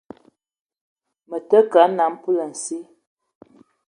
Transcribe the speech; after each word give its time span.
Me 1.29 1.37
te 1.49 1.59
ke 1.71 1.77
a 1.85 1.87
nnam 1.89 2.13
poulassi 2.21 2.77